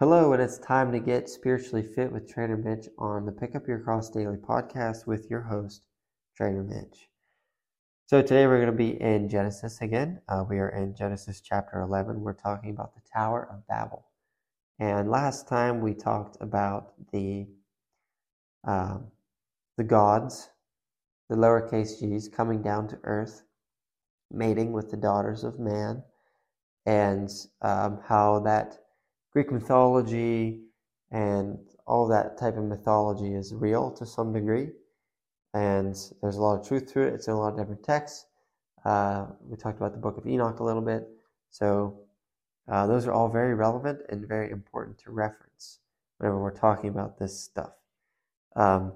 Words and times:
Hello, 0.00 0.32
and 0.32 0.40
it's 0.40 0.58
time 0.58 0.92
to 0.92 1.00
get 1.00 1.28
spiritually 1.28 1.82
fit 1.82 2.12
with 2.12 2.32
Trainer 2.32 2.56
Mitch 2.56 2.86
on 2.98 3.26
the 3.26 3.32
Pick 3.32 3.56
Up 3.56 3.66
Your 3.66 3.80
Cross 3.80 4.10
Daily 4.10 4.36
podcast 4.36 5.08
with 5.08 5.28
your 5.28 5.40
host, 5.40 5.86
Trainer 6.36 6.62
Mitch. 6.62 7.08
So, 8.06 8.22
today 8.22 8.46
we're 8.46 8.64
going 8.64 8.70
to 8.70 8.78
be 8.78 9.00
in 9.02 9.28
Genesis 9.28 9.80
again. 9.80 10.20
Uh, 10.28 10.44
we 10.48 10.60
are 10.60 10.68
in 10.68 10.94
Genesis 10.94 11.40
chapter 11.40 11.80
11. 11.80 12.20
We're 12.20 12.32
talking 12.32 12.70
about 12.70 12.94
the 12.94 13.00
Tower 13.12 13.48
of 13.50 13.66
Babel. 13.66 14.06
And 14.78 15.10
last 15.10 15.48
time 15.48 15.80
we 15.80 15.94
talked 15.94 16.36
about 16.40 16.92
the, 17.12 17.48
uh, 18.68 18.98
the 19.78 19.82
gods, 19.82 20.48
the 21.28 21.34
lowercase 21.34 21.98
g's, 21.98 22.28
coming 22.28 22.62
down 22.62 22.86
to 22.86 23.00
earth, 23.02 23.42
mating 24.30 24.70
with 24.70 24.92
the 24.92 24.96
daughters 24.96 25.42
of 25.42 25.58
man, 25.58 26.04
and 26.86 27.28
um, 27.62 27.98
how 28.06 28.38
that 28.44 28.78
Greek 29.32 29.52
mythology 29.52 30.60
and 31.10 31.58
all 31.86 32.06
that 32.08 32.38
type 32.38 32.56
of 32.56 32.64
mythology 32.64 33.34
is 33.34 33.54
real 33.54 33.90
to 33.92 34.04
some 34.04 34.32
degree, 34.32 34.68
and 35.54 35.96
there's 36.22 36.36
a 36.36 36.42
lot 36.42 36.60
of 36.60 36.66
truth 36.66 36.92
to 36.92 37.00
it. 37.00 37.14
It's 37.14 37.28
in 37.28 37.34
a 37.34 37.38
lot 37.38 37.52
of 37.52 37.58
different 37.58 37.82
texts. 37.82 38.26
Uh, 38.84 39.26
we 39.40 39.56
talked 39.56 39.78
about 39.78 39.92
the 39.92 39.98
Book 39.98 40.18
of 40.18 40.26
Enoch 40.26 40.60
a 40.60 40.64
little 40.64 40.82
bit, 40.82 41.08
so 41.50 42.00
uh, 42.70 42.86
those 42.86 43.06
are 43.06 43.12
all 43.12 43.28
very 43.28 43.54
relevant 43.54 44.00
and 44.10 44.28
very 44.28 44.50
important 44.50 44.98
to 44.98 45.10
reference 45.10 45.80
whenever 46.18 46.40
we're 46.40 46.54
talking 46.54 46.90
about 46.90 47.18
this 47.18 47.38
stuff. 47.38 47.72
Um, 48.56 48.92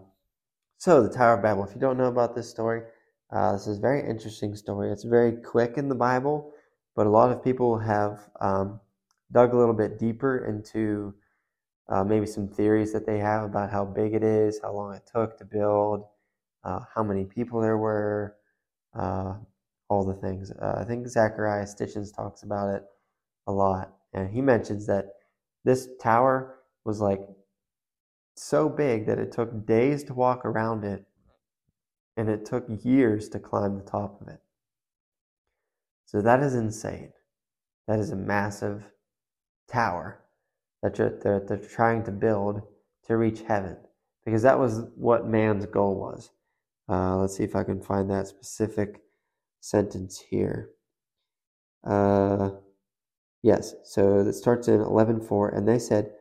so, 0.79 1.03
the 1.03 1.09
Tower 1.09 1.35
of 1.35 1.43
Babel. 1.43 1.65
If 1.65 1.75
you 1.75 1.81
don't 1.81 1.97
know 1.97 2.07
about 2.07 2.35
this 2.35 2.51
story, 2.51 2.83
uh, 3.31 3.53
this 3.53 3.67
is 3.67 3.79
a 3.79 3.81
very 3.81 4.01
interesting 4.09 4.57
story. 4.57 4.91
It's 4.91 5.05
very 5.05 5.33
quick 5.33 5.79
in 5.79 5.89
the 5.89 5.95
Bible, 5.95 6.53
but 6.97 7.07
a 7.07 7.11
lot 7.11 7.31
of 7.31 7.43
people 7.43 7.79
have 7.79 8.29
um, 8.41 8.81
dug 9.33 9.55
a 9.55 9.57
little 9.57 9.75
bit 9.75 9.99
deeper 9.99 10.47
into 10.47 11.15
uh, 11.89 12.05
maybe 12.05 12.27
some 12.27 12.49
theories 12.49 12.93
that 12.93 13.07
they 13.07 13.19
have 13.19 13.45
about 13.45 13.71
how 13.71 13.85
big 13.85 14.15
it 14.15 14.23
is, 14.23 14.61
how 14.63 14.73
long 14.73 14.95
it 14.95 15.03
took 15.13 15.37
to 15.39 15.45
build, 15.45 16.05
uh, 16.65 16.81
how 16.95 17.03
many 17.03 17.25
people 17.25 17.61
there 17.61 17.79
were, 17.79 18.37
uh, 18.95 19.35
all 19.89 20.05
the 20.05 20.15
things. 20.15 20.51
Uh, 20.51 20.79
I 20.79 20.85
think 20.85 21.07
Zecharia 21.07 21.65
Sitchins 21.65 22.15
talks 22.15 22.43
about 22.43 22.75
it 22.75 22.85
a 23.47 23.53
lot, 23.53 23.93
and 24.13 24.31
he 24.31 24.41
mentions 24.41 24.87
that 24.87 25.07
this 25.65 25.89
tower 26.01 26.61
was 26.85 27.01
like 27.01 27.21
so 28.37 28.69
big 28.69 29.07
that 29.07 29.19
it 29.19 29.33
took 29.33 29.67
days 29.67 30.05
to 30.05 30.15
walk 30.15 30.45
around 30.45 30.85
it, 30.85 31.05
and 32.17 32.29
it 32.29 32.45
took 32.45 32.65
years 32.85 33.29
to 33.31 33.39
climb 33.39 33.77
the 33.77 33.85
top 33.85 34.21
of 34.21 34.29
it. 34.29 34.41
So 36.07 36.21
that 36.23 36.43
is 36.43 36.55
insane. 36.55 37.13
That 37.89 37.99
is 37.99 38.11
a 38.11 38.17
massive 38.17 38.85
tower 39.73 40.21
that 40.83 40.97
they're, 40.97 41.45
they're 41.47 41.57
trying 41.57 42.05
to 42.05 42.11
build 42.11 42.63
to 43.07 43.17
reach 43.17 43.43
heaven 43.43 43.77
because 44.25 44.43
that 44.43 44.59
was 44.59 44.83
what 44.97 45.27
man's 45.27 45.67
goal 45.67 45.97
was. 45.99 46.31
Uh, 46.89 47.17
let's 47.17 47.37
see 47.37 47.45
if 47.45 47.57
I 47.57 47.65
can 47.65 47.81
find 47.81 48.11
that 48.11 48.27
specific 48.27 49.01
sentence 49.61 50.23
here. 50.31 50.71
Uh, 51.85 52.51
yes, 53.43 53.75
so 53.85 54.21
it 54.21 54.33
starts 54.35 54.69
in 54.69 54.81
11.4, 54.81 55.57
and 55.57 55.67
they 55.67 55.79
said, 55.79 56.13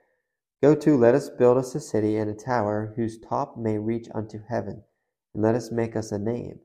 Go 0.61 0.75
to, 0.75 0.95
let 0.95 1.15
us 1.15 1.30
build 1.30 1.58
us 1.58 1.73
a 1.73 1.80
city 1.80 2.17
and 2.17 2.30
a 2.30 2.36
tower 2.36 2.93
whose 2.95 3.19
top 3.19 3.58
may 3.58 3.80
reach 3.80 4.08
unto 4.13 4.39
heaven, 4.47 4.83
and 5.33 5.43
let 5.43 5.55
us 5.55 5.71
make 5.71 5.95
us 5.95 6.11
a 6.11 6.19
name, 6.19 6.59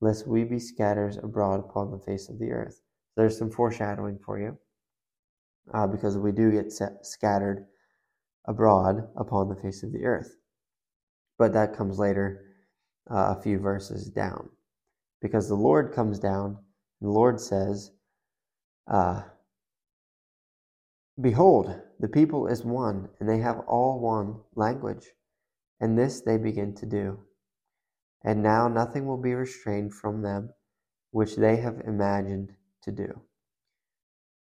lest 0.00 0.26
we 0.26 0.42
be 0.42 0.58
scattered 0.58 1.16
abroad 1.22 1.60
upon 1.60 1.90
the 1.90 1.98
face 1.98 2.28
of 2.28 2.38
the 2.38 2.50
earth. 2.50 2.80
There's 3.16 3.38
some 3.38 3.50
foreshadowing 3.50 4.18
for 4.24 4.38
you 4.38 4.58
uh, 5.74 5.86
because 5.86 6.16
we 6.16 6.32
do 6.32 6.50
get 6.50 6.72
scattered 7.02 7.66
abroad 8.46 9.08
upon 9.16 9.48
the 9.48 9.56
face 9.56 9.82
of 9.82 9.92
the 9.92 10.04
earth. 10.04 10.36
But 11.38 11.52
that 11.52 11.76
comes 11.76 11.98
later, 11.98 12.44
uh, 13.10 13.34
a 13.36 13.42
few 13.42 13.58
verses 13.58 14.08
down. 14.08 14.48
Because 15.20 15.48
the 15.48 15.54
Lord 15.54 15.92
comes 15.92 16.18
down, 16.18 16.58
the 17.00 17.08
Lord 17.08 17.40
says, 17.40 17.92
uh, 18.90 19.22
Behold, 21.20 21.80
the 21.98 22.08
people 22.08 22.46
is 22.46 22.64
one, 22.64 23.08
and 23.18 23.28
they 23.28 23.38
have 23.38 23.60
all 23.66 24.00
one 24.00 24.40
language. 24.54 25.06
And 25.80 25.98
this 25.98 26.20
they 26.20 26.38
begin 26.38 26.74
to 26.76 26.86
do. 26.86 27.18
And 28.24 28.42
now 28.42 28.68
nothing 28.68 29.06
will 29.06 29.20
be 29.20 29.34
restrained 29.34 29.94
from 29.94 30.22
them 30.22 30.50
which 31.10 31.36
they 31.36 31.56
have 31.56 31.80
imagined 31.86 32.52
to 32.82 32.92
do. 32.92 33.20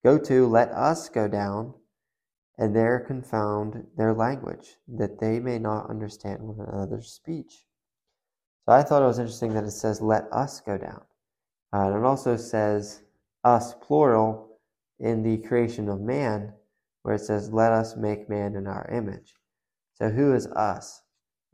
Go 0.04 0.18
to, 0.18 0.46
let 0.46 0.70
us 0.70 1.08
go 1.08 1.26
down, 1.26 1.72
and 2.58 2.76
there 2.76 3.00
confound 3.00 3.86
their 3.96 4.12
language, 4.12 4.76
that 4.86 5.18
they 5.18 5.40
may 5.40 5.58
not 5.58 5.88
understand 5.88 6.42
one 6.42 6.60
another's 6.60 7.08
speech. 7.08 7.64
So 8.66 8.72
I 8.72 8.82
thought 8.82 9.02
it 9.02 9.06
was 9.06 9.18
interesting 9.18 9.54
that 9.54 9.64
it 9.64 9.70
says, 9.70 10.02
let 10.02 10.24
us 10.30 10.60
go 10.60 10.76
down. 10.76 11.02
Uh, 11.72 11.88
and 11.88 11.96
it 11.96 12.04
also 12.04 12.36
says, 12.36 13.02
us, 13.44 13.74
plural, 13.80 14.58
in 15.00 15.22
the 15.22 15.38
creation 15.38 15.88
of 15.88 16.00
man, 16.00 16.52
where 17.02 17.14
it 17.14 17.20
says, 17.20 17.50
let 17.50 17.72
us 17.72 17.96
make 17.96 18.28
man 18.28 18.56
in 18.56 18.66
our 18.66 18.88
image. 18.92 19.34
So 19.94 20.10
who 20.10 20.34
is 20.34 20.46
us? 20.48 21.02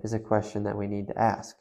Is 0.03 0.12
a 0.12 0.19
question 0.19 0.65
that 0.65 0.77
we 0.77 0.87
need 0.87 1.06
to 1.09 1.19
ask. 1.19 1.56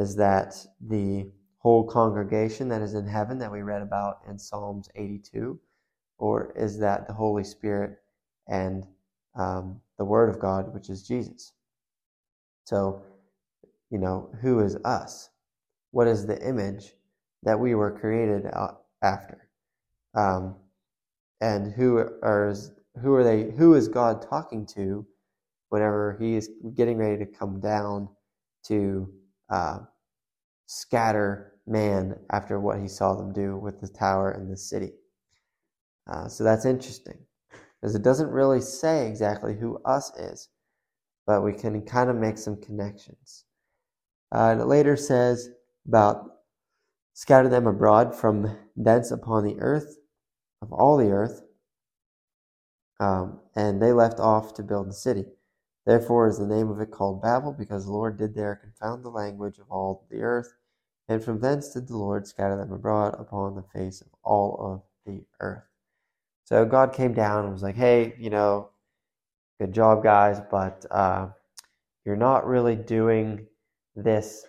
Is 0.00 0.16
that 0.16 0.54
the 0.80 1.30
whole 1.58 1.84
congregation 1.88 2.68
that 2.68 2.82
is 2.82 2.94
in 2.94 3.06
heaven 3.06 3.38
that 3.38 3.52
we 3.52 3.62
read 3.62 3.80
about 3.80 4.18
in 4.28 4.38
Psalms 4.38 4.88
82? 4.96 5.58
Or 6.24 6.54
is 6.56 6.78
that 6.78 7.06
the 7.06 7.12
Holy 7.12 7.44
Spirit 7.44 7.98
and 8.48 8.86
um, 9.38 9.78
the 9.98 10.06
Word 10.06 10.30
of 10.30 10.40
God, 10.40 10.72
which 10.72 10.88
is 10.88 11.06
Jesus? 11.06 11.52
So, 12.64 13.02
you 13.90 13.98
know, 13.98 14.30
who 14.40 14.60
is 14.60 14.76
us? 14.86 15.28
What 15.90 16.06
is 16.06 16.26
the 16.26 16.40
image 16.40 16.94
that 17.42 17.60
we 17.60 17.74
were 17.74 17.90
created 17.90 18.46
after? 19.02 19.50
Um, 20.14 20.56
and 21.42 21.74
who 21.74 21.98
are 21.98 22.54
who 23.02 23.12
are 23.12 23.24
they? 23.24 23.50
Who 23.50 23.74
is 23.74 23.88
God 23.88 24.22
talking 24.22 24.64
to 24.76 25.06
whenever 25.68 26.16
He 26.18 26.36
is 26.36 26.48
getting 26.74 26.96
ready 26.96 27.18
to 27.18 27.26
come 27.26 27.60
down 27.60 28.08
to 28.68 29.12
uh, 29.50 29.80
scatter 30.64 31.52
man 31.66 32.18
after 32.30 32.58
what 32.58 32.80
He 32.80 32.88
saw 32.88 33.14
them 33.14 33.34
do 33.34 33.58
with 33.58 33.82
the 33.82 33.88
tower 33.88 34.30
and 34.30 34.50
the 34.50 34.56
city? 34.56 34.92
Uh, 36.06 36.28
so 36.28 36.44
that's 36.44 36.64
interesting 36.64 37.18
because 37.80 37.94
it 37.94 38.02
doesn't 38.02 38.30
really 38.30 38.60
say 38.60 39.06
exactly 39.06 39.54
who 39.54 39.78
us 39.84 40.14
is, 40.18 40.48
but 41.26 41.42
we 41.42 41.52
can 41.52 41.82
kind 41.82 42.10
of 42.10 42.16
make 42.16 42.38
some 42.38 42.60
connections. 42.60 43.44
Uh, 44.34 44.50
and 44.50 44.60
it 44.60 44.66
later 44.66 44.96
says 44.96 45.48
about 45.86 46.30
scatter 47.14 47.48
them 47.48 47.66
abroad 47.66 48.14
from 48.14 48.56
thence 48.76 49.10
upon 49.10 49.44
the 49.44 49.56
earth, 49.60 49.96
of 50.60 50.72
all 50.72 50.96
the 50.96 51.10
earth, 51.10 51.42
um, 53.00 53.40
and 53.54 53.80
they 53.80 53.92
left 53.92 54.18
off 54.18 54.54
to 54.54 54.62
build 54.62 54.88
the 54.88 54.94
city. 54.94 55.24
Therefore 55.86 56.26
is 56.26 56.38
the 56.38 56.46
name 56.46 56.70
of 56.70 56.80
it 56.80 56.90
called 56.90 57.22
Babel, 57.22 57.52
because 57.52 57.84
the 57.84 57.92
Lord 57.92 58.16
did 58.16 58.34
there 58.34 58.56
confound 58.56 59.04
the 59.04 59.10
language 59.10 59.58
of 59.58 59.70
all 59.70 60.06
the 60.10 60.22
earth, 60.22 60.54
and 61.08 61.22
from 61.22 61.40
thence 61.40 61.72
did 61.72 61.88
the 61.88 61.96
Lord 61.96 62.26
scatter 62.26 62.56
them 62.56 62.72
abroad 62.72 63.14
upon 63.18 63.54
the 63.54 63.62
face 63.62 64.00
of 64.00 64.08
all 64.22 64.56
of 64.58 64.82
the 65.04 65.24
earth. 65.40 65.73
So 66.44 66.66
God 66.66 66.92
came 66.92 67.14
down 67.14 67.44
and 67.44 67.52
was 67.52 67.62
like, 67.62 67.74
hey, 67.74 68.14
you 68.18 68.28
know, 68.28 68.68
good 69.58 69.72
job, 69.72 70.02
guys, 70.02 70.40
but 70.50 70.84
uh, 70.90 71.28
you're 72.04 72.16
not 72.16 72.46
really 72.46 72.76
doing 72.76 73.46
this 73.96 74.44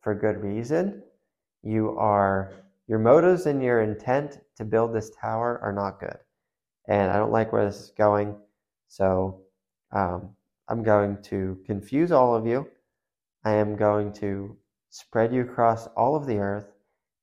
for 0.00 0.14
good 0.14 0.42
reason. 0.42 1.02
You 1.62 1.98
are, 1.98 2.52
your 2.88 2.98
motives 2.98 3.44
and 3.44 3.62
your 3.62 3.82
intent 3.82 4.40
to 4.56 4.64
build 4.64 4.94
this 4.94 5.10
tower 5.20 5.60
are 5.62 5.72
not 5.72 6.00
good. 6.00 6.16
And 6.88 7.10
I 7.10 7.16
don't 7.16 7.32
like 7.32 7.52
where 7.52 7.66
this 7.66 7.80
is 7.80 7.92
going. 7.96 8.36
So 8.88 9.42
um, 9.92 10.30
I'm 10.68 10.82
going 10.82 11.20
to 11.24 11.58
confuse 11.66 12.10
all 12.10 12.34
of 12.34 12.46
you. 12.46 12.68
I 13.44 13.52
am 13.52 13.76
going 13.76 14.14
to 14.14 14.56
spread 14.88 15.34
you 15.34 15.42
across 15.42 15.88
all 15.88 16.16
of 16.16 16.26
the 16.26 16.38
earth, 16.38 16.72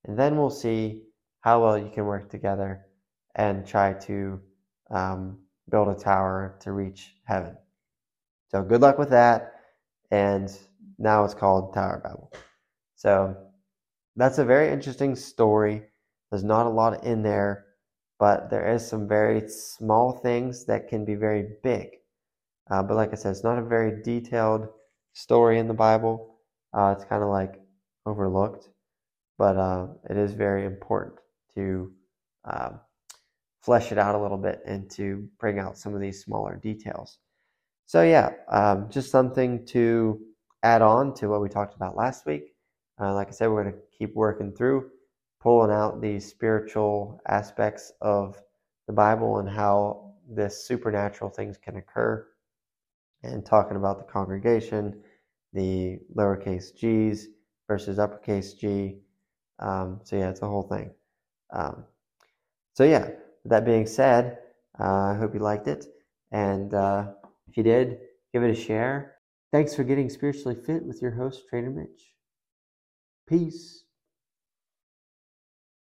and 0.05 0.17
then 0.17 0.37
we'll 0.37 0.51
see 0.51 1.01
how 1.39 1.63
well 1.63 1.77
you 1.77 1.89
can 1.89 2.05
work 2.05 2.29
together 2.29 2.85
and 3.35 3.65
try 3.65 3.93
to 3.93 4.39
um, 4.89 5.39
build 5.69 5.87
a 5.87 5.99
tower 5.99 6.57
to 6.61 6.71
reach 6.71 7.15
heaven. 7.25 7.55
So 8.49 8.61
good 8.61 8.81
luck 8.81 8.97
with 8.97 9.09
that. 9.11 9.53
And 10.11 10.51
now 10.97 11.23
it's 11.23 11.33
called 11.33 11.73
Tower 11.73 12.01
Babel. 12.03 12.31
So 12.95 13.35
that's 14.15 14.37
a 14.37 14.45
very 14.45 14.71
interesting 14.71 15.15
story. 15.15 15.83
There's 16.29 16.43
not 16.43 16.65
a 16.65 16.69
lot 16.69 17.03
in 17.03 17.23
there, 17.23 17.65
but 18.19 18.49
there 18.49 18.73
is 18.73 18.87
some 18.87 19.07
very 19.07 19.47
small 19.47 20.11
things 20.11 20.65
that 20.65 20.89
can 20.89 21.05
be 21.05 21.15
very 21.15 21.55
big. 21.63 21.89
Uh, 22.69 22.83
but 22.83 22.95
like 22.95 23.11
I 23.11 23.15
said, 23.15 23.31
it's 23.31 23.43
not 23.43 23.57
a 23.57 23.63
very 23.63 24.01
detailed 24.03 24.67
story 25.13 25.59
in 25.59 25.67
the 25.67 25.73
Bible. 25.73 26.37
Uh, 26.73 26.93
it's 26.95 27.05
kind 27.05 27.23
of 27.23 27.29
like 27.29 27.55
overlooked, 28.05 28.69
but 29.37 29.57
uh, 29.57 29.87
it 30.09 30.17
is 30.17 30.33
very 30.33 30.65
important 30.65 31.19
to 31.55 31.91
um, 32.45 32.79
flesh 33.61 33.91
it 33.91 33.97
out 33.97 34.15
a 34.15 34.21
little 34.21 34.37
bit 34.37 34.61
and 34.65 34.89
to 34.91 35.27
bring 35.39 35.59
out 35.59 35.77
some 35.77 35.93
of 35.93 36.01
these 36.01 36.23
smaller 36.23 36.55
details. 36.55 37.19
So, 37.85 38.03
yeah, 38.03 38.31
um, 38.49 38.89
just 38.89 39.11
something 39.11 39.65
to 39.67 40.19
add 40.63 40.81
on 40.81 41.13
to 41.15 41.27
what 41.27 41.41
we 41.41 41.49
talked 41.49 41.75
about 41.75 41.95
last 41.95 42.25
week. 42.25 42.53
Uh, 42.99 43.13
like 43.13 43.27
I 43.27 43.31
said, 43.31 43.49
we're 43.49 43.63
going 43.63 43.75
to 43.75 43.79
keep 43.97 44.15
working 44.15 44.53
through 44.53 44.89
pulling 45.41 45.71
out 45.71 46.01
these 46.01 46.29
spiritual 46.29 47.19
aspects 47.27 47.91
of 48.01 48.39
the 48.87 48.93
Bible 48.93 49.39
and 49.39 49.49
how 49.49 50.13
this 50.29 50.65
supernatural 50.65 51.29
things 51.29 51.57
can 51.57 51.77
occur, 51.77 52.25
and 53.23 53.45
talking 53.45 53.75
about 53.75 53.97
the 53.97 54.11
congregation, 54.11 55.01
the 55.53 55.99
lowercase 56.15 56.75
g's 56.75 57.27
versus 57.67 57.99
uppercase 57.99 58.53
g. 58.53 58.99
Um, 59.59 59.99
so, 60.03 60.15
yeah, 60.15 60.29
it's 60.29 60.41
a 60.41 60.47
whole 60.47 60.63
thing. 60.63 60.91
Um, 61.51 61.85
so, 62.73 62.83
yeah, 62.83 63.09
that 63.45 63.65
being 63.65 63.85
said, 63.85 64.39
uh, 64.79 65.13
I 65.13 65.15
hope 65.15 65.33
you 65.33 65.39
liked 65.39 65.67
it. 65.67 65.85
And 66.31 66.73
uh, 66.73 67.11
if 67.47 67.57
you 67.57 67.63
did, 67.63 67.99
give 68.33 68.43
it 68.43 68.51
a 68.51 68.55
share. 68.55 69.15
Thanks 69.51 69.75
for 69.75 69.83
getting 69.83 70.09
spiritually 70.09 70.55
fit 70.55 70.83
with 70.85 71.01
your 71.01 71.11
host, 71.11 71.43
Trainer 71.49 71.69
Mitch. 71.69 72.13
Peace. 73.27 73.83